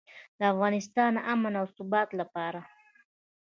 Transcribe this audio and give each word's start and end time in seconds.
د 0.39 0.41
افغانستان 0.53 1.13
امن 1.33 1.53
او 1.61 1.65
ثبات 1.75 2.09
لپاره. 2.19 2.61